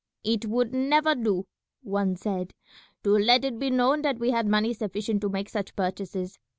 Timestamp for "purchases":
5.75-6.39